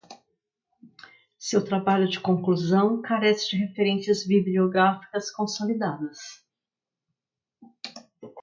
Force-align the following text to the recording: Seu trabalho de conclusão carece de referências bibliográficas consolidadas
Seu 1.37 1.63
trabalho 1.63 2.09
de 2.09 2.19
conclusão 2.19 2.99
carece 3.03 3.51
de 3.51 3.57
referências 3.57 4.25
bibliográficas 4.25 5.29
consolidadas 5.29 6.43